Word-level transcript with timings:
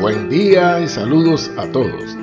Buen 0.00 0.28
día 0.28 0.80
y 0.80 0.88
saludos 0.88 1.48
a 1.56 1.70
todos. 1.70 2.16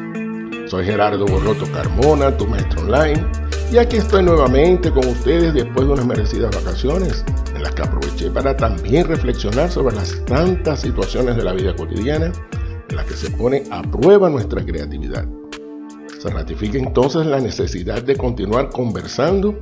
Soy 0.69 0.83
Gerardo 0.83 1.25
Borroto 1.25 1.65
Carmona, 1.71 2.35
tu 2.35 2.45
maestro 2.45 2.81
online, 2.81 3.25
y 3.71 3.77
aquí 3.77 3.95
estoy 3.95 4.21
nuevamente 4.21 4.91
con 4.91 5.07
ustedes 5.07 5.53
después 5.53 5.87
de 5.87 5.93
unas 5.93 6.05
merecidas 6.05 6.53
vacaciones, 6.53 7.23
en 7.55 7.63
las 7.63 7.73
que 7.73 7.83
aproveché 7.83 8.29
para 8.31 8.57
también 8.57 9.07
reflexionar 9.07 9.71
sobre 9.71 9.95
las 9.95 10.23
tantas 10.25 10.81
situaciones 10.81 11.37
de 11.37 11.43
la 11.43 11.53
vida 11.53 11.73
cotidiana 11.75 12.31
en 12.89 12.95
las 12.95 13.05
que 13.05 13.13
se 13.13 13.31
pone 13.31 13.63
a 13.71 13.81
prueba 13.81 14.29
nuestra 14.29 14.65
creatividad. 14.65 15.25
Se 16.19 16.29
ratifica 16.29 16.77
entonces 16.77 17.25
la 17.25 17.39
necesidad 17.39 18.03
de 18.03 18.17
continuar 18.17 18.69
conversando 18.71 19.57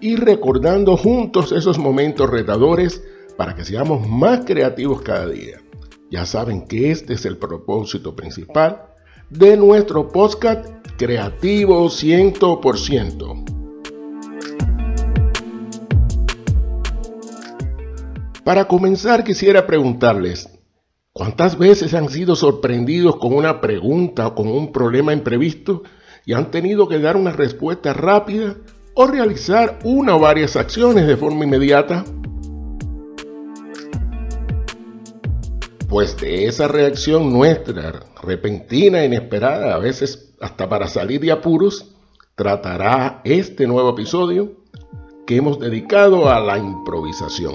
y 0.00 0.16
recordando 0.16 0.96
juntos 0.96 1.52
esos 1.52 1.78
momentos 1.78 2.30
retadores 2.30 3.02
para 3.36 3.54
que 3.54 3.64
seamos 3.64 4.08
más 4.08 4.44
creativos 4.44 5.02
cada 5.02 5.26
día. 5.28 5.60
Ya 6.10 6.24
saben 6.26 6.66
que 6.66 6.90
este 6.90 7.14
es 7.14 7.24
el 7.26 7.36
propósito 7.36 8.16
principal 8.16 8.82
de 9.30 9.56
nuestro 9.56 10.08
podcast 10.08 10.66
Creativo 10.96 11.86
100%. 11.86 13.54
Para 18.42 18.66
comenzar 18.66 19.24
quisiera 19.24 19.66
preguntarles, 19.66 20.48
¿cuántas 21.12 21.58
veces 21.58 21.92
han 21.92 22.08
sido 22.08 22.34
sorprendidos 22.34 23.16
con 23.16 23.34
una 23.34 23.60
pregunta 23.60 24.28
o 24.28 24.34
con 24.34 24.48
un 24.48 24.72
problema 24.72 25.12
imprevisto 25.12 25.82
y 26.24 26.32
han 26.32 26.50
tenido 26.50 26.88
que 26.88 26.98
dar 26.98 27.16
una 27.16 27.32
respuesta 27.32 27.92
rápida 27.92 28.56
o 29.00 29.06
realizar 29.06 29.78
una 29.84 30.16
o 30.16 30.18
varias 30.18 30.56
acciones 30.56 31.06
de 31.06 31.16
forma 31.16 31.44
inmediata? 31.44 32.04
Pues 35.88 36.16
de 36.16 36.46
esa 36.46 36.66
reacción 36.66 37.32
nuestra, 37.32 38.00
repentina 38.20 39.02
e 39.02 39.06
inesperada, 39.06 39.76
a 39.76 39.78
veces 39.78 40.34
hasta 40.40 40.68
para 40.68 40.88
salir 40.88 41.20
de 41.20 41.30
apuros, 41.30 41.94
tratará 42.34 43.20
este 43.22 43.68
nuevo 43.68 43.90
episodio 43.90 44.56
que 45.28 45.36
hemos 45.36 45.60
dedicado 45.60 46.28
a 46.28 46.40
la 46.40 46.58
improvisación. 46.58 47.54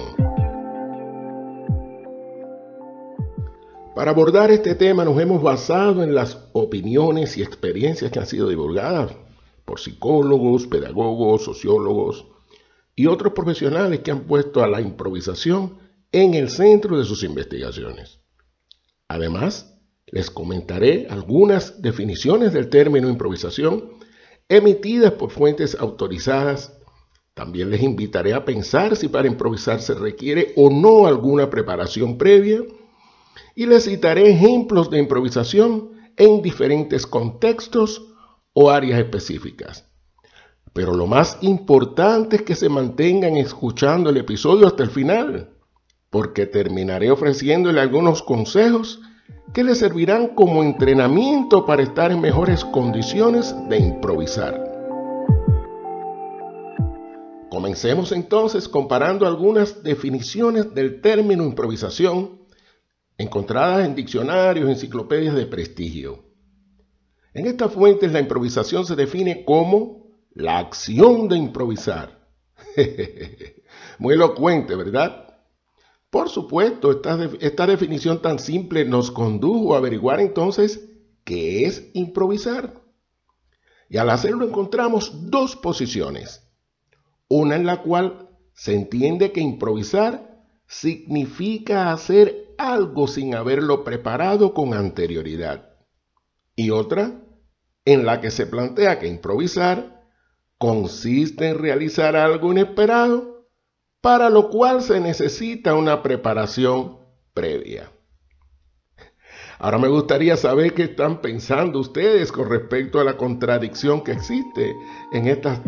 Para 3.93 4.11
abordar 4.11 4.49
este 4.49 4.75
tema 4.75 5.03
nos 5.03 5.19
hemos 5.19 5.43
basado 5.43 6.03
en 6.03 6.15
las 6.15 6.37
opiniones 6.53 7.35
y 7.35 7.43
experiencias 7.43 8.09
que 8.13 8.19
han 8.19 8.27
sido 8.27 8.47
divulgadas 8.47 9.11
por 9.65 9.79
psicólogos, 9.79 10.67
pedagogos, 10.67 11.43
sociólogos 11.43 12.25
y 12.95 13.07
otros 13.07 13.33
profesionales 13.33 14.01
que 14.01 14.11
han 14.11 14.25
puesto 14.25 14.63
a 14.63 14.67
la 14.67 14.81
improvisación 14.81 15.79
en 16.11 16.33
el 16.33 16.49
centro 16.49 16.97
de 16.97 17.05
sus 17.05 17.23
investigaciones. 17.23 18.19
Además, 19.07 19.75
les 20.07 20.29
comentaré 20.29 21.07
algunas 21.09 21.81
definiciones 21.81 22.53
del 22.53 22.69
término 22.69 23.09
improvisación 23.09 23.89
emitidas 24.47 25.13
por 25.13 25.31
fuentes 25.31 25.75
autorizadas. 25.75 26.77
También 27.33 27.71
les 27.71 27.81
invitaré 27.81 28.33
a 28.33 28.45
pensar 28.45 28.95
si 28.95 29.07
para 29.07 29.27
improvisar 29.27 29.81
se 29.81 29.95
requiere 29.95 30.53
o 30.55 30.69
no 30.69 31.07
alguna 31.07 31.49
preparación 31.49 32.17
previa. 32.17 32.61
Y 33.55 33.65
les 33.65 33.85
citaré 33.85 34.29
ejemplos 34.29 34.91
de 34.91 34.99
improvisación 34.99 35.91
en 36.17 36.43
diferentes 36.43 37.07
contextos 37.07 38.12
o 38.53 38.69
áreas 38.69 38.99
específicas. 38.99 39.87
Pero 40.73 40.93
lo 40.93 41.07
más 41.07 41.37
importante 41.41 42.37
es 42.37 42.41
que 42.41 42.55
se 42.55 42.69
mantengan 42.69 43.37
escuchando 43.37 44.09
el 44.09 44.17
episodio 44.17 44.67
hasta 44.67 44.83
el 44.83 44.89
final 44.89 45.53
porque 46.13 46.45
terminaré 46.45 47.09
ofreciéndole 47.09 47.81
algunos 47.81 48.21
consejos 48.21 49.01
que 49.51 49.63
le 49.63 49.73
servirán 49.73 50.35
como 50.35 50.61
entrenamiento 50.61 51.65
para 51.65 51.81
estar 51.81 52.11
en 52.11 52.21
mejores 52.21 52.63
condiciones 52.65 53.55
de 53.67 53.79
improvisar. 53.79 54.63
Comencemos 57.49 58.11
entonces 58.11 58.69
comparando 58.69 59.25
algunas 59.25 59.81
definiciones 59.81 60.75
del 60.75 61.01
término 61.01 61.43
improvisación 61.43 62.43
encontradas 63.17 63.83
en 63.83 63.95
diccionarios 63.95 64.69
enciclopedias 64.69 65.33
de 65.33 65.47
prestigio. 65.47 66.32
En 67.33 67.47
estas 67.47 67.73
fuentes 67.73 68.11
la 68.11 68.19
improvisación 68.19 68.85
se 68.85 68.95
define 68.95 69.43
como 69.43 70.03
la 70.31 70.59
acción 70.59 71.27
de 71.27 71.37
improvisar. 71.37 72.27
Muy 73.99 74.13
elocuente, 74.13 74.75
¿verdad? 74.75 75.23
Por 76.13 76.29
supuesto, 76.29 76.91
esta, 76.91 77.65
definición 77.65 78.21
tan 78.21 78.37
simple 78.37 78.85
nos 78.85 79.09
condujo 79.09 79.73
a 79.73 79.79
averiguar 79.79 80.19
entonces 80.19 80.87
qué 81.23 81.65
es 81.65 81.89
improvisar. 81.93 82.83
Y 83.89 83.97
al 83.97 84.11
hacerlo 84.11 84.45
encontramos 84.45 85.31
dos 85.31 85.55
posiciones. 85.55 86.47
Una 87.27 87.55
en 87.55 87.65
la 87.65 87.81
cual 87.81 88.29
se 88.53 88.75
entiende 88.75 89.31
que 89.31 89.41
improvisar 89.41 90.45
significa 90.67 91.91
hacer 91.91 92.53
algo 92.59 93.07
sin 93.07 93.33
haberlo 93.33 93.83
preparado 93.83 94.53
con 94.53 94.75
anterioridad. 94.75 95.73
Y 96.55 96.69
otra 96.69 97.22
en 97.85 98.05
la 98.05 98.21
que 98.21 98.31
se 98.31 98.45
plantea 98.45 98.99
que 98.99 99.07
improvisar 99.07 100.03
consiste 100.57 101.49
en 101.49 101.59
realizar 101.59 102.15
algo 102.15 102.51
inesperado 102.51 103.49
para 104.01 104.29
lo 104.29 104.49
cual 104.49 104.81
se 104.81 104.99
necesita 104.99 105.75
una 105.75 106.03
preparación 106.03 106.99
previa. 107.33 107.91
Ahora 109.59 109.77
me 109.77 109.87
gustaría 109.87 110.35
saber 110.35 110.73
qué 110.73 110.83
están 110.83 111.21
pensando 111.21 111.79
ustedes 111.79 112.31
con 112.31 112.49
respecto 112.49 112.99
a 112.99 113.03
la 113.03 113.15
contradicción 113.15 114.03
que 114.03 114.11
existe 114.11 114.75
en 115.13 115.27
estas 115.27 115.59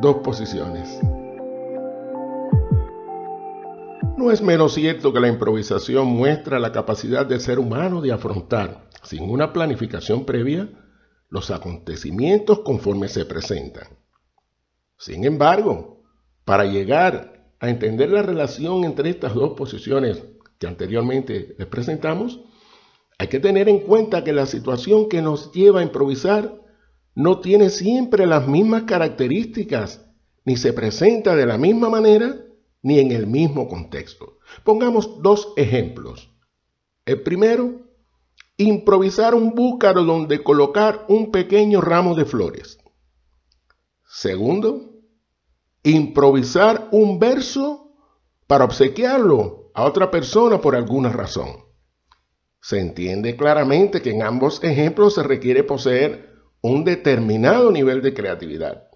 dos 0.00 0.18
posiciones. 0.18 1.00
No 4.16 4.30
es 4.30 4.42
menos 4.42 4.74
cierto 4.74 5.12
que 5.12 5.20
la 5.20 5.28
improvisación 5.28 6.06
muestra 6.06 6.58
la 6.58 6.72
capacidad 6.72 7.24
del 7.24 7.40
ser 7.40 7.58
humano 7.58 8.00
de 8.00 8.12
afrontar, 8.12 8.86
sin 9.02 9.28
una 9.28 9.52
planificación 9.52 10.26
previa, 10.26 10.68
los 11.30 11.50
acontecimientos 11.50 12.60
conforme 12.60 13.08
se 13.08 13.24
presentan. 13.24 13.88
Sin 14.98 15.24
embargo, 15.24 16.02
para 16.44 16.64
llegar 16.64 17.54
a 17.60 17.70
entender 17.70 18.10
la 18.10 18.22
relación 18.22 18.84
entre 18.84 19.10
estas 19.10 19.34
dos 19.34 19.56
posiciones 19.56 20.22
que 20.58 20.66
anteriormente 20.66 21.54
les 21.56 21.66
presentamos, 21.68 22.40
hay 23.18 23.28
que 23.28 23.40
tener 23.40 23.68
en 23.68 23.80
cuenta 23.80 24.24
que 24.24 24.32
la 24.32 24.46
situación 24.46 25.08
que 25.08 25.22
nos 25.22 25.52
lleva 25.52 25.80
a 25.80 25.82
improvisar 25.84 26.60
no 27.14 27.40
tiene 27.40 27.70
siempre 27.70 28.26
las 28.26 28.48
mismas 28.48 28.84
características, 28.84 30.06
ni 30.44 30.56
se 30.56 30.72
presenta 30.72 31.36
de 31.36 31.46
la 31.46 31.58
misma 31.58 31.90
manera, 31.90 32.34
ni 32.82 32.98
en 32.98 33.12
el 33.12 33.26
mismo 33.26 33.68
contexto. 33.68 34.38
Pongamos 34.64 35.22
dos 35.22 35.52
ejemplos. 35.56 36.30
El 37.04 37.22
primero, 37.22 37.89
improvisar 38.60 39.34
un 39.34 39.54
búcaro 39.54 40.04
donde 40.04 40.42
colocar 40.42 41.06
un 41.08 41.30
pequeño 41.30 41.80
ramo 41.80 42.14
de 42.14 42.26
flores. 42.26 42.78
Segundo, 44.06 45.00
improvisar 45.82 46.88
un 46.92 47.18
verso 47.18 47.94
para 48.46 48.64
obsequiarlo 48.64 49.70
a 49.74 49.84
otra 49.84 50.10
persona 50.10 50.60
por 50.60 50.76
alguna 50.76 51.10
razón. 51.10 51.64
Se 52.60 52.78
entiende 52.78 53.34
claramente 53.36 54.02
que 54.02 54.10
en 54.10 54.22
ambos 54.22 54.62
ejemplos 54.62 55.14
se 55.14 55.22
requiere 55.22 55.64
poseer 55.64 56.28
un 56.60 56.84
determinado 56.84 57.70
nivel 57.70 58.02
de 58.02 58.12
creatividad. 58.12 58.90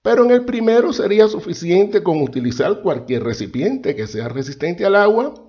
Pero 0.00 0.24
en 0.24 0.30
el 0.30 0.46
primero 0.46 0.94
sería 0.94 1.28
suficiente 1.28 2.02
con 2.02 2.22
utilizar 2.22 2.80
cualquier 2.80 3.24
recipiente 3.24 3.94
que 3.94 4.06
sea 4.06 4.28
resistente 4.28 4.86
al 4.86 4.96
agua 4.96 5.43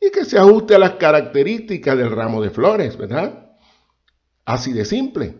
y 0.00 0.10
que 0.10 0.24
se 0.24 0.38
ajuste 0.38 0.74
a 0.74 0.78
las 0.78 0.92
características 0.92 1.96
del 1.96 2.10
ramo 2.10 2.42
de 2.42 2.50
flores, 2.50 2.96
¿verdad? 2.96 3.56
Así 4.44 4.72
de 4.72 4.84
simple. 4.84 5.36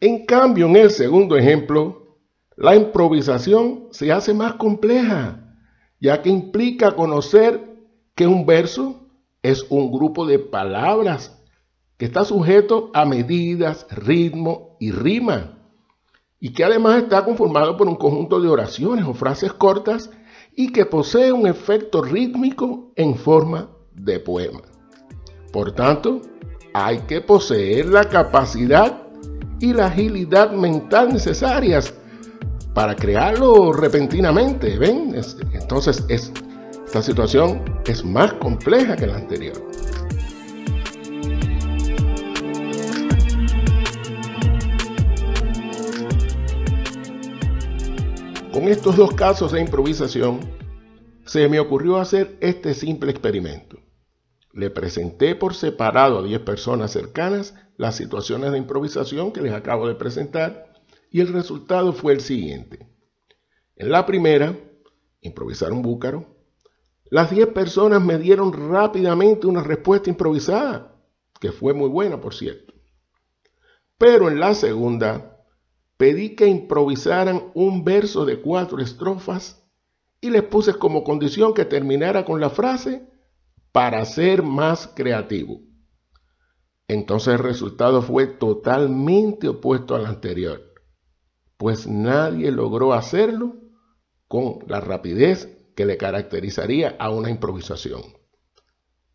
En 0.00 0.26
cambio, 0.26 0.66
en 0.66 0.76
el 0.76 0.90
segundo 0.90 1.36
ejemplo, 1.36 2.18
la 2.56 2.74
improvisación 2.74 3.88
se 3.92 4.12
hace 4.12 4.34
más 4.34 4.54
compleja, 4.54 5.56
ya 6.00 6.22
que 6.22 6.28
implica 6.28 6.96
conocer 6.96 7.60
que 8.14 8.26
un 8.26 8.44
verso 8.44 9.08
es 9.42 9.64
un 9.70 9.90
grupo 9.90 10.26
de 10.26 10.38
palabras 10.38 11.38
que 11.96 12.06
está 12.06 12.24
sujeto 12.24 12.90
a 12.94 13.04
medidas, 13.04 13.86
ritmo 13.90 14.76
y 14.80 14.90
rima, 14.90 15.58
y 16.40 16.52
que 16.52 16.64
además 16.64 17.04
está 17.04 17.24
conformado 17.24 17.76
por 17.76 17.86
un 17.86 17.94
conjunto 17.94 18.40
de 18.40 18.48
oraciones 18.48 19.04
o 19.04 19.14
frases 19.14 19.52
cortas 19.52 20.10
y 20.56 20.72
que 20.72 20.86
posee 20.86 21.32
un 21.32 21.46
efecto 21.46 22.02
rítmico 22.02 22.92
en 22.96 23.14
forma 23.14 23.70
de 23.94 24.20
poema. 24.20 24.60
Por 25.52 25.72
tanto, 25.72 26.20
hay 26.74 26.98
que 27.00 27.20
poseer 27.20 27.86
la 27.86 28.04
capacidad 28.04 29.02
y 29.60 29.72
la 29.72 29.86
agilidad 29.86 30.52
mental 30.52 31.12
necesarias 31.12 31.94
para 32.74 32.96
crearlo 32.96 33.72
repentinamente, 33.72 34.78
¿ven? 34.78 35.14
Entonces 35.52 36.04
esta 36.08 37.02
situación 37.02 37.62
es 37.86 38.04
más 38.04 38.32
compleja 38.34 38.96
que 38.96 39.06
la 39.06 39.16
anterior. 39.16 39.56
Con 48.52 48.68
estos 48.68 48.96
dos 48.96 49.14
casos 49.14 49.52
de 49.52 49.62
improvisación, 49.62 50.40
se 51.24 51.48
me 51.48 51.58
ocurrió 51.58 51.96
hacer 51.96 52.36
este 52.40 52.74
simple 52.74 53.10
experimento. 53.10 53.78
Le 54.52 54.68
presenté 54.68 55.34
por 55.34 55.54
separado 55.54 56.18
a 56.18 56.22
10 56.22 56.40
personas 56.40 56.90
cercanas 56.90 57.54
las 57.78 57.96
situaciones 57.96 58.52
de 58.52 58.58
improvisación 58.58 59.32
que 59.32 59.40
les 59.40 59.54
acabo 59.54 59.88
de 59.88 59.94
presentar 59.94 60.70
y 61.10 61.20
el 61.20 61.32
resultado 61.32 61.94
fue 61.94 62.12
el 62.12 62.20
siguiente. 62.20 62.86
En 63.74 63.90
la 63.90 64.04
primera, 64.04 64.54
improvisar 65.22 65.72
un 65.72 65.80
búcaro, 65.80 66.36
las 67.04 67.30
10 67.30 67.48
personas 67.48 68.02
me 68.02 68.18
dieron 68.18 68.52
rápidamente 68.52 69.46
una 69.46 69.62
respuesta 69.62 70.10
improvisada, 70.10 70.94
que 71.40 71.52
fue 71.52 71.72
muy 71.72 71.88
buena, 71.88 72.20
por 72.20 72.34
cierto. 72.34 72.74
Pero 73.96 74.28
en 74.28 74.38
la 74.38 74.54
segunda, 74.54 75.31
pedí 76.02 76.34
que 76.34 76.48
improvisaran 76.48 77.52
un 77.54 77.84
verso 77.84 78.24
de 78.24 78.40
cuatro 78.40 78.80
estrofas 78.80 79.64
y 80.20 80.30
les 80.30 80.42
puse 80.42 80.74
como 80.74 81.04
condición 81.04 81.54
que 81.54 81.64
terminara 81.64 82.24
con 82.24 82.40
la 82.40 82.50
frase 82.50 83.08
para 83.70 84.04
ser 84.04 84.42
más 84.42 84.88
creativo. 84.96 85.60
Entonces 86.88 87.34
el 87.34 87.38
resultado 87.38 88.02
fue 88.02 88.26
totalmente 88.26 89.46
opuesto 89.46 89.94
al 89.94 90.06
anterior, 90.06 90.74
pues 91.56 91.86
nadie 91.86 92.50
logró 92.50 92.94
hacerlo 92.94 93.60
con 94.26 94.58
la 94.66 94.80
rapidez 94.80 95.56
que 95.76 95.86
le 95.86 95.98
caracterizaría 95.98 96.96
a 96.98 97.10
una 97.10 97.30
improvisación. 97.30 98.02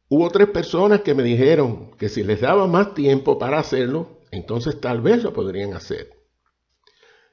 Hubo 0.08 0.30
tres 0.30 0.48
personas 0.52 1.02
que 1.02 1.14
me 1.14 1.24
dijeron 1.24 1.92
que 1.98 2.08
si 2.08 2.24
les 2.24 2.40
daba 2.40 2.66
más 2.66 2.94
tiempo 2.94 3.38
para 3.38 3.60
hacerlo, 3.60 4.22
entonces 4.32 4.80
tal 4.80 5.02
vez 5.02 5.22
lo 5.22 5.34
podrían 5.34 5.74
hacer. 5.74 6.17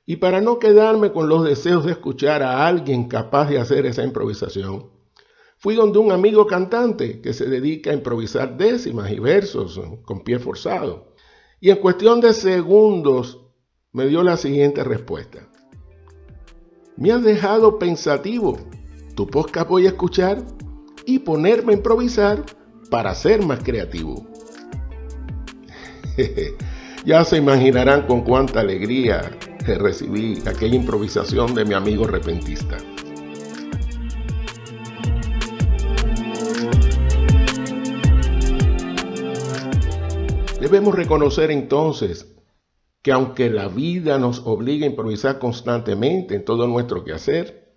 Y 0.07 0.17
para 0.17 0.41
no 0.41 0.59
quedarme 0.59 1.13
con 1.13 1.29
los 1.29 1.45
deseos 1.45 1.85
de 1.87 1.93
escuchar 1.93 2.43
a 2.43 2.67
alguien 2.67 3.09
capaz 3.09 3.49
de 3.49 3.59
hacer 3.59 3.87
esa 3.87 4.05
improvisación, 4.05 4.91
fui 5.57 5.75
donde 5.75 5.99
un 5.99 6.13
amigo 6.13 6.47
cantante 6.47 7.23
que 7.23 7.33
se 7.33 7.47
dedica 7.47 7.91
a 7.91 7.95
improvisar 7.95 8.57
décimas 8.57 9.11
y 9.11 9.19
versos 9.19 9.81
con 10.05 10.23
pie 10.23 10.39
forzado. 10.39 11.15
Y 11.61 11.71
en 11.71 11.77
cuestión 11.77 12.21
de 12.21 12.35
segundos 12.35 13.41
me 13.93 14.07
dio 14.07 14.23
la 14.23 14.37
siguiente 14.37 14.85
respuesta. 14.85 15.49
Me 16.97 17.11
has 17.11 17.23
dejado 17.23 17.79
pensativo. 17.79 18.59
Tu 19.17 19.27
podcast 19.27 19.69
voy 19.69 19.87
a 19.87 19.91
escuchar 19.91 20.45
y 21.07 21.21
ponerme 21.21 21.73
a 21.73 21.77
improvisar 21.77 22.45
para 22.91 23.15
ser 23.15 23.45
más 23.45 23.63
creativo. 23.63 24.27
ya 27.07 27.25
se 27.25 27.39
imaginarán 27.39 28.07
con 28.07 28.21
cuánta 28.21 28.61
alegría 28.61 29.31
recibí 29.65 30.43
aquella 30.47 30.77
improvisación 30.77 31.55
de 31.55 31.65
mi 31.65 31.75
amigo 31.75 32.07
repentista. 32.07 32.77
Debemos 40.61 40.95
reconocer 40.95 41.51
entonces 41.51 42.35
que 43.03 43.13
aunque 43.13 43.51
la 43.51 43.69
vida 43.69 44.19
nos 44.19 44.41
obliga 44.47 44.87
a 44.87 44.91
improvisar 44.91 45.39
constantemente 45.39 46.35
en 46.35 46.45
todo 46.45 46.67
nuestro 46.67 47.05
quehacer, 47.05 47.77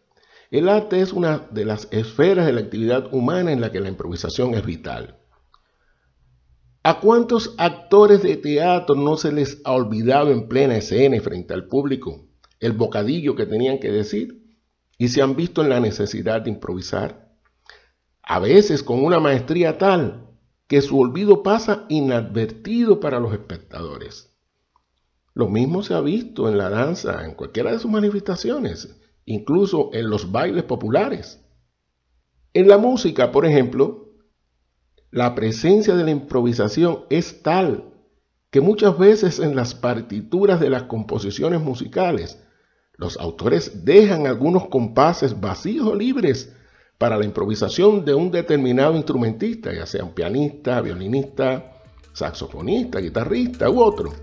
el 0.52 0.70
arte 0.70 1.02
es 1.02 1.12
una 1.12 1.48
de 1.52 1.66
las 1.66 1.90
esferas 1.92 2.46
de 2.46 2.54
la 2.54 2.62
actividad 2.62 3.14
humana 3.14 3.52
en 3.52 3.60
la 3.60 3.72
que 3.72 3.82
la 3.82 3.90
improvisación 3.90 4.54
es 4.54 4.66
vital. 4.66 5.18
¿A 6.88 7.02
cuántos 7.02 7.54
actores 7.58 8.24
de 8.24 8.38
teatro 8.38 8.96
no 8.96 9.18
se 9.18 9.34
les 9.34 9.60
ha 9.66 9.74
olvidado 9.74 10.32
en 10.32 10.48
plena 10.48 10.78
escena 10.78 11.20
frente 11.20 11.54
al 11.54 11.68
público 11.68 12.30
el 12.62 12.72
bocadillo 12.72 13.36
que 13.36 13.46
tenían 13.46 13.80
que 13.80 13.92
decir 13.92 14.56
y 14.98 15.10
se 15.10 15.22
han 15.22 15.36
visto 15.36 15.62
en 15.62 15.68
la 15.68 15.82
necesidad 15.82 16.44
de 16.44 16.50
improvisar? 16.50 17.36
A 18.24 18.40
veces 18.40 18.84
con 18.84 19.04
una 19.04 19.20
maestría 19.20 19.78
tal 19.78 20.30
que 20.70 20.82
su 20.82 20.98
olvido 20.98 21.44
pasa 21.44 21.86
inadvertido 21.90 23.02
para 23.02 23.20
los 23.20 23.34
espectadores. 23.34 24.34
Lo 25.34 25.50
mismo 25.50 25.84
se 25.84 25.94
ha 25.94 26.00
visto 26.00 26.48
en 26.48 26.58
la 26.58 26.70
danza, 26.70 27.26
en 27.26 27.34
cualquiera 27.34 27.74
de 27.74 27.80
sus 27.80 27.92
manifestaciones, 27.92 28.98
incluso 29.26 29.90
en 29.92 30.10
los 30.10 30.32
bailes 30.32 30.64
populares. 30.64 31.46
En 32.54 32.70
la 32.70 32.78
música, 32.78 33.34
por 33.34 33.46
ejemplo, 33.46 34.07
la 35.18 35.34
presencia 35.34 35.96
de 35.96 36.04
la 36.04 36.12
improvisación 36.12 37.00
es 37.10 37.42
tal 37.42 37.86
que 38.52 38.62
muchas 38.62 39.00
veces 39.00 39.40
en 39.40 39.56
las 39.56 39.74
partituras 39.74 40.60
de 40.60 40.70
las 40.70 40.84
composiciones 40.84 41.60
musicales, 41.60 42.40
los 42.98 43.18
autores 43.18 43.84
dejan 43.84 44.28
algunos 44.28 44.68
compases 44.68 45.42
vacíos 45.42 45.88
o 45.88 45.96
libres 45.96 46.54
para 47.00 47.18
la 47.18 47.26
improvisación 47.26 48.06
de 48.06 48.14
un 48.14 48.30
determinado 48.30 48.96
instrumentista, 48.96 49.74
ya 49.74 49.88
sea 49.88 50.04
un 50.04 50.14
pianista, 50.14 50.82
violinista, 50.82 51.74
saxofonista, 52.14 53.00
guitarrista 53.00 53.72
u 53.72 53.82
otro. 53.82 54.14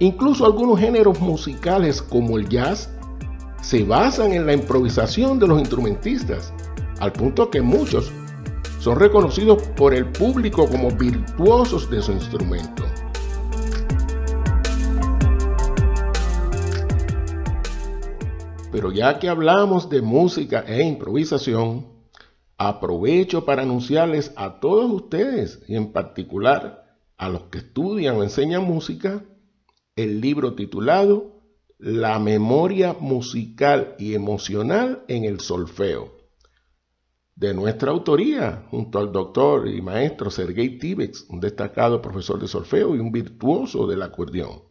Incluso 0.00 0.44
algunos 0.44 0.80
géneros 0.80 1.20
musicales 1.20 2.02
como 2.02 2.36
el 2.36 2.48
jazz 2.48 2.90
se 3.62 3.84
basan 3.84 4.32
en 4.32 4.44
la 4.44 4.54
improvisación 4.54 5.38
de 5.38 5.46
los 5.46 5.60
instrumentistas, 5.60 6.52
al 6.98 7.12
punto 7.12 7.48
que 7.48 7.62
muchos 7.62 8.12
son 8.78 8.98
reconocidos 8.98 9.62
por 9.76 9.92
el 9.92 10.10
público 10.12 10.68
como 10.68 10.90
virtuosos 10.90 11.90
de 11.90 12.00
su 12.00 12.12
instrumento. 12.12 12.84
Pero 18.70 18.92
ya 18.92 19.18
que 19.18 19.28
hablamos 19.28 19.88
de 19.88 20.02
música 20.02 20.64
e 20.66 20.82
improvisación, 20.82 21.86
aprovecho 22.56 23.44
para 23.44 23.62
anunciarles 23.62 24.32
a 24.36 24.60
todos 24.60 24.90
ustedes 24.90 25.60
y 25.66 25.74
en 25.74 25.92
particular 25.92 26.84
a 27.16 27.28
los 27.28 27.44
que 27.44 27.58
estudian 27.58 28.16
o 28.16 28.22
enseñan 28.22 28.64
música 28.64 29.24
el 29.96 30.20
libro 30.20 30.54
titulado 30.54 31.40
La 31.78 32.18
memoria 32.20 32.94
musical 33.00 33.96
y 33.98 34.14
emocional 34.14 35.02
en 35.08 35.24
el 35.24 35.40
solfeo 35.40 36.17
de 37.38 37.54
nuestra 37.54 37.92
autoría, 37.92 38.64
junto 38.68 38.98
al 38.98 39.12
doctor 39.12 39.68
y 39.68 39.80
maestro 39.80 40.28
Sergei 40.28 40.76
Tibex, 40.76 41.26
un 41.28 41.38
destacado 41.38 42.02
profesor 42.02 42.40
de 42.40 42.48
solfeo 42.48 42.96
y 42.96 42.98
un 42.98 43.12
virtuoso 43.12 43.86
del 43.86 44.02
acordeón. 44.02 44.64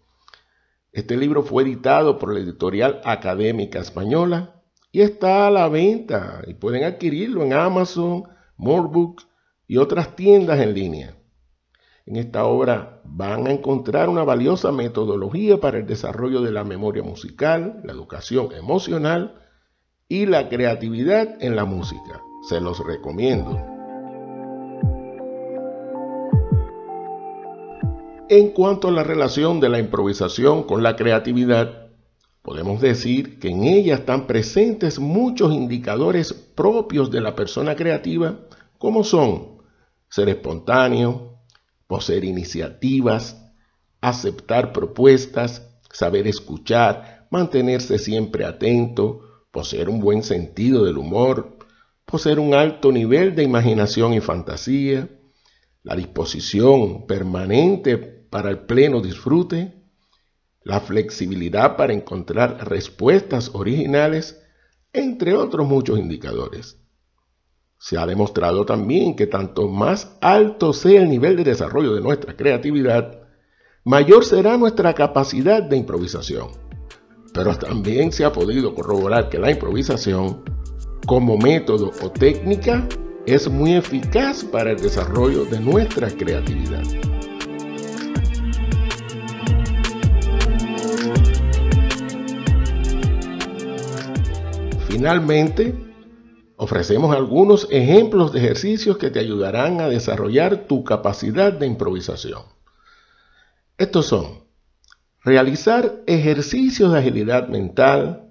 Este 0.92 1.16
libro 1.16 1.44
fue 1.44 1.64
editado 1.64 2.20
por 2.20 2.34
la 2.34 2.42
editorial 2.42 3.00
académica 3.06 3.80
española 3.80 4.62
y 4.92 5.00
está 5.00 5.48
a 5.48 5.52
la 5.52 5.70
venta 5.70 6.42
y 6.46 6.56
pueden 6.56 6.84
adquirirlo 6.84 7.46
en 7.46 7.54
Amazon, 7.54 8.24
Morebooks 8.58 9.26
y 9.66 9.78
otras 9.78 10.18
tiendas 10.18 10.60
en 10.60 10.74
línea. 10.74 11.16
En 12.06 12.18
esta 12.18 12.44
obra 12.44 13.02
van 13.06 13.48
a 13.48 13.52
encontrar 13.52 14.10
una 14.10 14.26
valiosa 14.26 14.74
metodología 14.74 15.62
para 15.62 15.78
el 15.78 15.88
desarrollo 15.88 16.42
de 16.42 16.52
la 16.52 16.66
memoria 16.66 17.04
musical, 17.04 17.80
la 17.86 17.94
educación 17.94 18.50
emocional 18.52 19.36
y 20.10 20.26
la 20.26 20.50
creatividad 20.50 21.42
en 21.42 21.56
la 21.56 21.64
música. 21.64 22.27
Se 22.48 22.62
los 22.62 22.80
recomiendo. 22.80 23.60
En 28.30 28.52
cuanto 28.52 28.88
a 28.88 28.92
la 28.92 29.04
relación 29.04 29.60
de 29.60 29.68
la 29.68 29.80
improvisación 29.80 30.64
con 30.64 30.82
la 30.82 30.96
creatividad, 30.96 31.90
podemos 32.42 32.80
decir 32.80 33.40
que 33.40 33.50
en 33.50 33.66
ella 33.66 33.96
están 33.96 34.28
presentes 34.28 34.98
muchos 34.98 35.54
indicadores 35.54 36.32
propios 36.32 37.12
de 37.12 37.20
la 37.20 37.36
persona 37.36 37.76
creativa, 37.76 38.40
como 38.78 39.04
son 39.04 39.62
ser 40.08 40.30
espontáneo, 40.30 41.40
poseer 41.86 42.24
iniciativas, 42.24 43.52
aceptar 44.00 44.72
propuestas, 44.72 45.68
saber 45.92 46.28
escuchar, 46.28 47.28
mantenerse 47.30 48.00
siempre 48.00 48.46
atento, 48.46 49.20
poseer 49.52 49.90
un 49.90 50.00
buen 50.00 50.24
sentido 50.24 50.86
del 50.86 50.98
humor, 50.98 51.57
poseer 52.08 52.40
un 52.40 52.54
alto 52.54 52.90
nivel 52.90 53.36
de 53.36 53.44
imaginación 53.44 54.14
y 54.14 54.22
fantasía, 54.22 55.10
la 55.84 55.94
disposición 55.94 57.06
permanente 57.06 57.98
para 57.98 58.50
el 58.50 58.60
pleno 58.60 59.02
disfrute, 59.02 59.74
la 60.64 60.80
flexibilidad 60.80 61.76
para 61.76 61.92
encontrar 61.92 62.70
respuestas 62.70 63.52
originales, 63.54 64.42
entre 64.94 65.34
otros 65.34 65.68
muchos 65.68 66.00
indicadores. 66.00 66.80
Se 67.78 67.98
ha 67.98 68.06
demostrado 68.06 68.66
también 68.66 69.16
que 69.18 69.28
tanto 69.28 69.68
más 69.68 70.18
alto 70.22 70.72
sea 70.72 71.02
el 71.02 71.10
nivel 71.10 71.36
de 71.36 71.44
desarrollo 71.44 71.94
de 71.94 72.02
nuestra 72.02 72.38
creatividad, 72.38 73.20
mayor 73.84 74.24
será 74.24 74.58
nuestra 74.58 74.94
capacidad 74.94 75.62
de 75.62 75.76
improvisación. 75.76 76.52
pero 77.34 77.56
también 77.56 78.12
se 78.12 78.26
ha 78.26 78.32
podido 78.32 78.74
corroborar 78.74 79.30
que 79.30 79.38
la 79.38 79.52
improvisación 79.52 80.44
como 81.08 81.38
método 81.38 81.94
o 82.04 82.12
técnica 82.12 82.86
es 83.26 83.50
muy 83.50 83.76
eficaz 83.76 84.44
para 84.44 84.72
el 84.72 84.78
desarrollo 84.78 85.46
de 85.46 85.58
nuestra 85.62 86.10
creatividad. 86.10 86.84
Finalmente, 94.90 95.74
ofrecemos 96.58 97.16
algunos 97.16 97.70
ejemplos 97.72 98.34
de 98.34 98.40
ejercicios 98.40 98.98
que 98.98 99.10
te 99.10 99.20
ayudarán 99.20 99.80
a 99.80 99.88
desarrollar 99.88 100.68
tu 100.68 100.84
capacidad 100.84 101.54
de 101.54 101.68
improvisación. 101.68 102.44
Estos 103.78 104.08
son 104.08 104.44
realizar 105.24 106.04
ejercicios 106.06 106.92
de 106.92 107.00
agilidad 107.00 107.48
mental, 107.48 108.27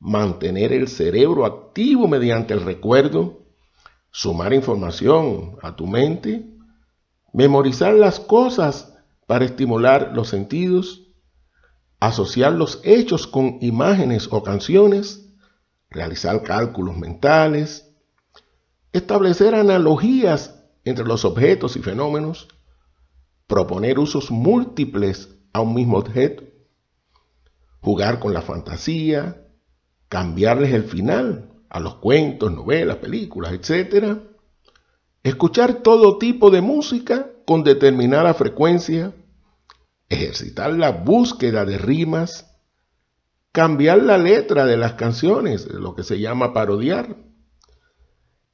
mantener 0.00 0.72
el 0.72 0.88
cerebro 0.88 1.44
activo 1.44 2.08
mediante 2.08 2.54
el 2.54 2.62
recuerdo, 2.62 3.42
sumar 4.10 4.52
información 4.54 5.56
a 5.62 5.76
tu 5.76 5.86
mente, 5.86 6.46
memorizar 7.32 7.94
las 7.94 8.18
cosas 8.18 8.94
para 9.26 9.44
estimular 9.44 10.12
los 10.14 10.28
sentidos, 10.28 11.02
asociar 12.00 12.54
los 12.54 12.80
hechos 12.82 13.26
con 13.26 13.58
imágenes 13.60 14.28
o 14.32 14.42
canciones, 14.42 15.28
realizar 15.90 16.42
cálculos 16.42 16.96
mentales, 16.96 17.92
establecer 18.92 19.54
analogías 19.54 20.64
entre 20.84 21.04
los 21.04 21.26
objetos 21.26 21.76
y 21.76 21.80
fenómenos, 21.80 22.48
proponer 23.46 23.98
usos 23.98 24.30
múltiples 24.30 25.36
a 25.52 25.60
un 25.60 25.74
mismo 25.74 25.98
objeto, 25.98 26.44
jugar 27.80 28.18
con 28.18 28.32
la 28.32 28.40
fantasía, 28.40 29.46
cambiarles 30.10 30.74
el 30.74 30.82
final 30.82 31.48
a 31.70 31.80
los 31.80 31.94
cuentos, 31.94 32.52
novelas, 32.52 32.96
películas, 32.96 33.52
etc. 33.52 34.18
Escuchar 35.22 35.74
todo 35.82 36.18
tipo 36.18 36.50
de 36.50 36.60
música 36.60 37.30
con 37.46 37.62
determinada 37.62 38.34
frecuencia, 38.34 39.14
ejercitar 40.08 40.72
la 40.72 40.90
búsqueda 40.90 41.64
de 41.64 41.78
rimas, 41.78 42.50
cambiar 43.52 44.02
la 44.02 44.18
letra 44.18 44.66
de 44.66 44.76
las 44.76 44.94
canciones, 44.94 45.66
lo 45.72 45.94
que 45.94 46.02
se 46.02 46.18
llama 46.18 46.52
parodiar, 46.52 47.16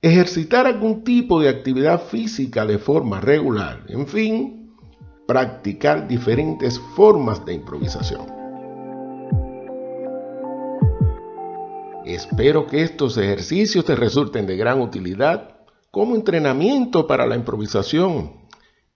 ejercitar 0.03 0.67
algún 0.67 1.05
tipo 1.05 1.41
de 1.41 1.49
actividad 1.49 2.03
física 2.03 2.67
de 2.67 2.79
forma 2.79 3.19
regular, 3.23 3.83
en 3.89 4.07
fin, 4.07 4.77
practicar 5.27 6.07
diferentes 6.07 6.79
formas 6.95 7.47
de 7.47 7.55
improvisación. 7.55 8.46
Espero 12.07 12.69
que 12.69 12.83
estos 12.83 13.19
ejercicios 13.19 13.85
te 13.85 13.97
resulten 13.97 14.47
de 14.47 14.57
gran 14.57 14.81
utilidad 14.81 15.57
como 15.91 16.15
entrenamiento 16.15 17.09
para 17.09 17.27
la 17.27 17.35
improvisación 17.35 18.47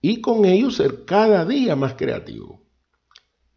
y 0.00 0.20
con 0.20 0.44
ello 0.44 0.70
ser 0.70 1.04
cada 1.06 1.44
día 1.44 1.74
más 1.74 1.94
creativo. 1.94 2.62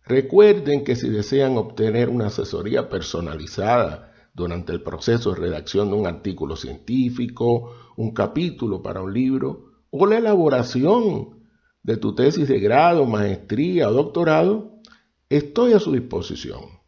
Recuerden 0.06 0.84
que 0.84 0.96
si 0.96 1.08
desean 1.08 1.56
obtener 1.56 2.10
una 2.10 2.28
asesoría 2.28 2.90
personalizada 2.90 4.12
durante 4.34 4.72
el 4.72 4.82
proceso 4.82 5.34
de 5.34 5.42
redacción 5.42 5.92
de 5.92 5.98
un 5.98 6.08
artículo 6.08 6.56
científico, 6.56 7.76
un 7.96 8.12
capítulo 8.12 8.82
para 8.82 9.04
un 9.04 9.14
libro 9.14 9.84
o 9.92 10.08
la 10.08 10.18
elaboración 10.18 11.44
de 11.84 11.98
tu 11.98 12.16
tesis 12.16 12.48
de 12.48 12.60
grado, 12.60 13.06
maestría 13.06 13.88
o 13.88 13.94
doctorado, 13.94 14.80
estoy 15.30 15.74
a 15.74 15.80
su 15.80 15.92
disposición. 15.92 16.83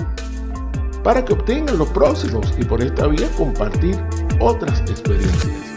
para 1.03 1.25
que 1.25 1.33
obtengan 1.33 1.77
los 1.77 1.89
próximos 1.89 2.53
y 2.57 2.63
por 2.63 2.81
esta 2.81 3.07
vía 3.07 3.27
compartir 3.37 3.95
otras 4.39 4.81
experiencias. 4.81 5.71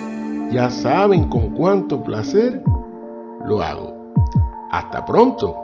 Ya 0.51 0.71
saben 0.71 1.29
con 1.29 1.51
cuánto 1.51 2.03
placer 2.03 2.63
lo 3.47 3.61
hago. 3.63 4.13
Hasta 4.71 5.05
pronto. 5.05 5.64